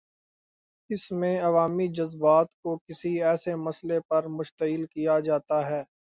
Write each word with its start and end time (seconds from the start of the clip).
اس 0.89 1.11
میں 1.11 1.39
عوامی 1.41 1.87
جذبات 1.93 2.53
کو 2.55 2.77
کسی 2.79 3.11
ایسے 3.23 3.55
مسئلے 3.57 3.99
پر 4.09 4.27
مشتعل 4.29 4.85
کیا 4.85 5.19
جاتا 5.19 5.65
ہے۔ 5.69 5.83